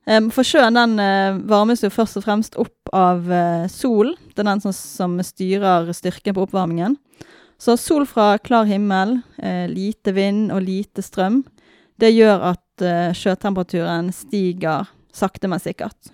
Um, 0.07 0.31
for 0.35 0.43
sjøen 0.43 0.75
den 0.75 0.99
uh, 0.99 1.38
varmes 1.47 1.85
jo 1.85 1.91
først 1.93 2.19
og 2.19 2.25
fremst 2.25 2.57
opp 2.59 2.91
av 2.93 3.29
uh, 3.31 3.69
sol. 3.71 4.17
Det 4.35 4.43
er 4.43 4.49
den 4.49 4.62
som, 4.64 4.75
som, 4.75 5.14
styrer 5.23 5.93
styrken 5.95 6.35
på 6.35 6.43
oppvarmingen. 6.43 6.97
Så 7.55 7.76
sol 7.79 8.07
fra 8.11 8.35
klar 8.43 8.67
himmel, 8.67 9.21
uh, 9.38 9.69
lite 9.71 10.12
vind 10.17 10.50
og 10.50 10.64
lite 10.67 11.05
strøm, 11.07 11.45
det 12.02 12.11
gjør 12.11 12.42
at 12.50 12.82
sjøtemperaturen 13.14 14.09
stiger 14.12 14.88
sakte, 15.14 15.49
men 15.49 15.61
sikkert. 15.61 16.11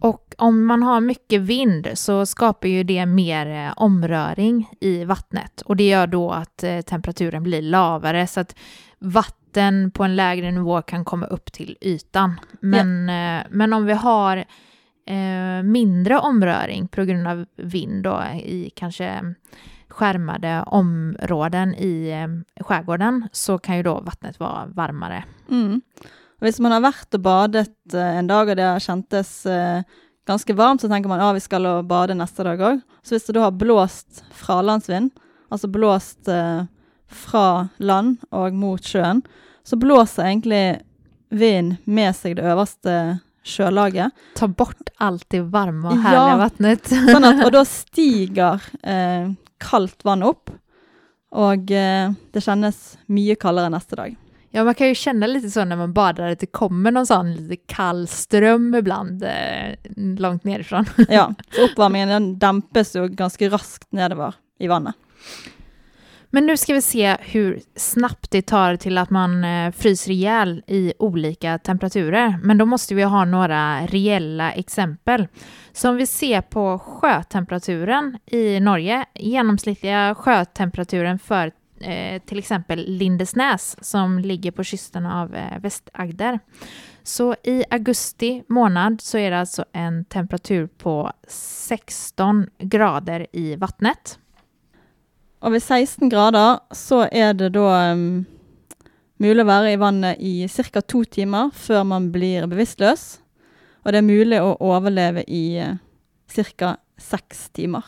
Och 0.00 0.34
om 0.38 0.66
man 0.66 0.82
har 0.82 1.00
mycket 1.00 1.40
vind 1.40 1.88
så 1.94 2.26
skapar 2.26 2.68
ju 2.68 2.84
det 2.84 3.06
mer 3.06 3.66
eh, 3.66 3.72
omröring 3.76 4.68
i 4.80 5.04
vattnet 5.04 5.60
och 5.60 5.76
det 5.76 5.88
gör 5.88 6.06
då 6.06 6.30
att 6.30 6.62
eh, 6.62 6.80
temperaturen 6.80 7.42
blir 7.42 7.62
lavare 7.62 8.26
så 8.26 8.40
att 8.40 8.58
vatten 8.98 9.90
på 9.90 10.04
en 10.04 10.16
lägre 10.16 10.50
nivå 10.50 10.82
kan 10.82 11.04
komma 11.04 11.26
upp 11.26 11.52
till 11.52 11.76
ytan. 11.80 12.40
Men, 12.60 13.08
ja. 13.08 13.40
Eh, 13.40 13.46
men 13.50 13.72
om 13.72 13.86
vi 13.86 13.92
har 13.92 14.36
eh, 15.06 15.62
mindre 15.62 16.18
omröring 16.18 16.88
på 16.88 17.04
grund 17.04 17.26
av 17.26 17.46
vind 17.56 18.02
då, 18.02 18.22
i 18.44 18.70
kanske 18.76 19.34
skärmade 19.90 20.62
områden 20.66 21.74
i 21.74 22.10
eh, 22.10 22.64
skärgården 22.64 23.28
så 23.32 23.58
kan 23.58 23.76
ju 23.76 23.82
då 23.82 24.00
vattnet 24.00 24.40
vara 24.40 24.66
varmare. 24.66 25.24
Mm. 25.50 25.80
Hvis 26.40 26.60
man 26.60 26.72
har 26.72 26.84
vært 26.84 27.14
og 27.14 27.24
badet 27.24 27.94
eh, 27.94 28.18
en 28.18 28.30
dag, 28.30 28.48
og 28.48 28.56
det 28.56 28.64
har 28.64 28.80
kjentes 28.80 29.46
eh, 29.46 29.82
ganske 30.28 30.54
varmt, 30.56 30.80
så 30.80 30.88
tenker 30.88 31.10
man 31.10 31.20
at 31.20 31.36
vi 31.36 31.44
skal 31.44 31.68
bade 31.84 32.16
neste 32.16 32.46
dag 32.46 32.60
òg. 32.60 32.84
Så 33.02 33.16
hvis 33.16 33.26
det 33.28 33.36
da 33.36 33.48
har 33.48 33.56
blåst 33.56 34.22
fralandsvind, 34.36 35.10
altså 35.50 35.68
blåst 35.68 36.28
eh, 36.28 36.62
fra 37.10 37.46
land 37.78 38.20
og 38.30 38.54
mot 38.54 38.84
sjøen, 38.84 39.24
så 39.66 39.76
blåser 39.76 40.30
egentlig 40.30 40.64
vind 41.30 41.76
med 41.84 42.16
seg 42.16 42.38
det 42.38 42.46
øverste 42.46 42.94
sjølaget. 43.46 44.16
Ta 44.36 44.48
bort 44.48 44.90
alt 45.00 45.26
det 45.32 45.42
varme 45.52 45.92
og 45.92 46.02
herlige 46.04 46.32
ja, 46.32 46.40
vannet. 46.40 46.90
sånn 46.90 47.28
at, 47.28 47.44
og 47.46 47.52
da 47.58 47.62
stiger 47.68 48.66
eh, 48.82 49.30
kaldt 49.60 50.04
vann 50.04 50.24
opp, 50.26 50.50
og 51.30 51.70
eh, 51.70 52.10
det 52.32 52.42
kjennes 52.42 52.80
mye 53.06 53.36
kaldere 53.38 53.70
neste 53.70 53.98
dag. 53.98 54.16
Ja, 54.52 54.64
man 54.64 54.74
kan 54.74 54.88
ju 54.88 54.94
känna 54.94 55.26
lite 55.26 55.50
så 55.50 55.64
när 55.64 55.76
man 55.76 55.92
badar 55.92 56.28
att 56.28 56.38
det 56.38 56.46
kommer 56.46 56.90
någon 56.90 57.06
sån 57.06 57.34
lite 57.34 57.56
kall 57.56 58.08
ström 58.08 58.74
ibland 58.74 59.24
eh, 59.24 59.74
långt 59.96 60.44
nerifrån. 60.44 60.84
ja, 61.08 61.34
så 61.54 61.62
uppvärmningen 61.64 62.08
den 62.08 62.38
dämpas 62.38 62.96
ju 62.96 63.08
ganska 63.08 63.48
raskt 63.48 63.92
nedover 63.92 64.34
i 64.58 64.66
vattnet. 64.66 64.94
Men 66.32 66.46
nu 66.46 66.56
ska 66.56 66.74
vi 66.74 66.82
se 66.82 67.16
hur 67.20 67.60
snabbt 67.76 68.30
det 68.30 68.42
tar 68.42 68.76
till 68.76 68.98
att 68.98 69.10
man 69.10 69.44
eh, 69.44 69.72
fryser 69.72 70.10
ihjäl 70.10 70.62
i 70.66 70.92
olika 70.98 71.58
temperaturer. 71.58 72.38
Men 72.42 72.58
då 72.58 72.66
måste 72.66 72.94
vi 72.94 73.02
ha 73.02 73.24
några 73.24 73.86
reella 73.86 74.52
exempel. 74.52 75.28
Så 75.72 75.90
om 75.90 75.96
vi 75.96 76.06
ser 76.06 76.40
på 76.40 76.78
sjötemperaturen 76.78 78.18
i 78.26 78.60
Norge, 78.60 79.04
genomsnittliga 79.14 80.14
sjötemperaturen 80.14 81.18
för 81.18 81.52
eh, 81.80 82.22
till 82.22 82.38
exempel 82.38 82.84
Lindesnäs 82.88 83.76
som 83.80 84.18
ligger 84.18 84.50
på 84.50 84.64
kysten 84.64 85.06
av 85.06 85.34
eh, 85.34 85.58
Västagder. 85.60 86.38
Så 87.02 87.34
i 87.44 87.64
augusti 87.70 88.42
månad 88.48 89.00
så 89.00 89.18
är 89.18 89.30
det 89.30 89.40
alltså 89.40 89.64
en 89.72 90.04
temperatur 90.04 90.66
på 90.66 91.12
16 91.28 92.46
grader 92.58 93.26
i 93.32 93.56
vattnet. 93.56 94.18
Och 95.40 95.54
vid 95.54 95.62
16 95.62 96.08
grader 96.08 96.58
så 96.70 97.08
är 97.12 97.34
det 97.34 97.48
då 97.48 97.70
um, 97.70 98.24
mulig 99.16 99.40
å 99.40 99.48
være 99.48 99.72
i 99.72 99.78
vannet 99.80 100.20
i 100.20 100.48
cirka 100.48 100.82
to 100.84 101.00
timer 101.04 101.48
før 101.56 101.86
man 101.88 102.10
blir 102.12 102.44
bevisstløs. 102.50 103.04
Og 103.80 103.92
det 103.92 104.02
er 104.02 104.04
mulig 104.04 104.40
å 104.44 104.58
overleve 104.60 105.24
i 105.24 105.56
uh, 105.64 105.78
cirka 106.28 106.74
seks 107.00 107.48
timer. 107.56 107.84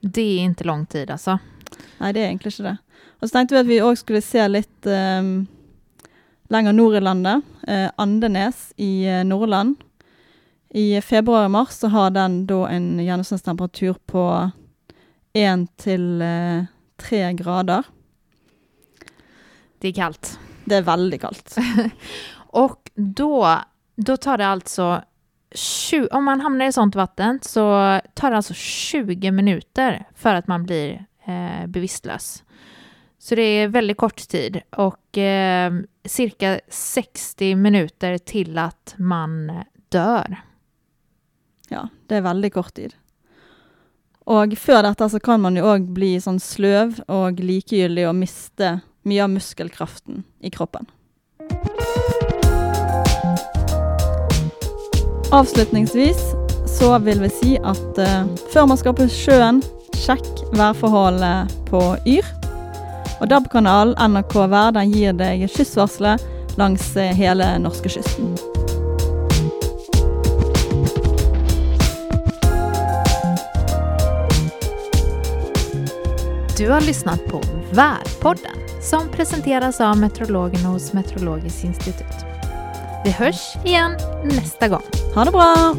Det 0.00 0.22
är 0.22 0.38
inte 0.38 0.64
lång 0.64 0.86
tid 0.86 1.10
alltså. 1.10 1.38
Nei, 2.00 2.12
det 2.12 2.22
er 2.22 2.30
egentlig 2.30 2.54
ikke 2.54 2.70
det. 2.70 2.76
Og 3.20 3.28
så 3.28 3.32
tenkte 3.36 3.54
vi 3.54 3.60
at 3.60 3.68
vi 3.68 3.82
òg 3.84 4.00
skulle 4.00 4.24
se 4.24 4.48
litt 4.48 4.88
um, 4.88 5.44
lenger 6.48 6.72
nord 6.72 6.96
i 6.96 7.04
landet. 7.04 7.44
Uh, 7.68 7.90
Andenes 8.00 8.70
i 8.80 9.04
uh, 9.04 9.20
Nordland. 9.28 9.76
I 10.72 10.96
februar 11.04 11.44
og 11.44 11.54
mars 11.60 11.76
så 11.84 11.92
har 11.92 12.16
den 12.16 12.46
da 12.48 12.64
en 12.72 12.96
gjennomsnittstemperatur 13.04 14.00
på 14.08 14.26
én 15.34 15.66
til 15.76 16.22
uh, 16.22 16.64
tre 16.96 17.32
grader. 17.32 17.82
Det 19.78 19.88
är 19.88 19.92
kallt. 19.92 20.38
Det 20.64 20.74
är 20.74 20.82
väldigt 20.82 21.20
kallt. 21.20 21.56
och 22.34 22.90
då, 22.94 23.58
då 23.96 24.16
tar 24.16 24.38
det 24.38 24.46
alltså 24.46 25.02
20, 25.54 26.08
om 26.08 26.24
man 26.24 26.40
hamnar 26.40 26.66
i 26.66 26.72
sånt 26.72 26.94
vatten 26.94 27.38
så 27.42 28.00
tar 28.14 28.30
det 28.30 28.36
alltså 28.36 28.54
20 28.54 29.30
minuter 29.30 30.04
för 30.14 30.34
att 30.34 30.46
man 30.46 30.64
blir 30.64 31.06
eh, 31.26 31.66
bevisstlös. 31.66 32.44
Så 33.18 33.34
det 33.34 33.42
är 33.42 33.68
väldigt 33.68 33.96
kort 33.96 34.28
tid 34.28 34.60
och 34.70 35.18
eh, 35.18 35.72
cirka 36.04 36.60
60 36.68 37.54
minuter 37.54 38.18
till 38.18 38.58
att 38.58 38.94
man 38.98 39.62
dör. 39.88 40.42
Ja, 41.68 41.88
det 42.06 42.16
är 42.16 42.20
väldigt 42.20 42.54
kort 42.54 42.74
tid. 42.74 42.94
Og 44.30 44.54
før 44.58 44.84
dette 44.86 45.08
så 45.10 45.18
kan 45.22 45.42
man 45.42 45.56
jo 45.58 45.66
òg 45.72 45.88
bli 45.94 46.14
sånn 46.22 46.38
sløv 46.42 47.00
og 47.10 47.40
likegyldig 47.42 48.06
og 48.08 48.18
miste 48.20 48.76
mye 49.08 49.24
av 49.24 49.32
muskelkraften 49.32 50.22
i 50.42 50.52
kroppen. 50.54 50.86
Avslutningsvis 55.32 56.20
så 56.68 56.94
vil 57.02 57.22
vi 57.22 57.30
si 57.32 57.54
at 57.58 57.98
uh, 57.98 58.28
før 58.52 58.68
man 58.70 58.80
skal 58.80 58.96
på 58.96 59.08
sjøen, 59.10 59.62
Sjekk 60.02 60.40
værforholdet 60.56 61.52
på 61.68 61.80
Yr. 62.10 62.26
Og 63.20 63.28
DAB-kanalen 63.30 63.94
NRK 64.10 64.34
Vær 64.50 64.72
den 64.74 64.90
gir 64.90 65.14
deg 65.14 65.44
kystvarselet 65.52 66.24
langs 66.58 66.96
eh, 66.98 67.14
hele 67.14 67.52
norskekysten. 67.62 68.34
Du 76.56 76.70
har 76.70 76.80
lyssnat 76.80 77.26
på 77.26 77.42
Värpodden 77.72 78.56
som 78.82 79.08
presenteras 79.08 79.80
av 79.80 79.98
meteorologerna 79.98 80.68
hos 80.68 80.92
Meteorologiskt 80.92 81.64
institut. 81.64 82.26
Vi 83.04 83.10
hörs 83.10 83.56
igen 83.64 83.92
nästa 84.24 84.68
gång. 84.68 84.82
Ha 85.14 85.24
det 85.24 85.30
bra! 85.30 85.74